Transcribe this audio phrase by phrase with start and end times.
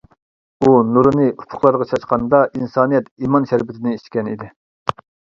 [0.61, 4.49] ئۇ نۇرىنى ئۇپۇقلارغا چاچقاندا، ئىنسانىيەت ئىمان شەربىتىنى ئىچكەن ئىدى.